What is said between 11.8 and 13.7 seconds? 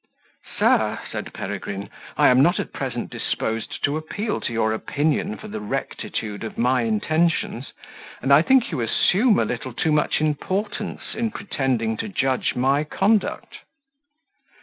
to judge my conduct."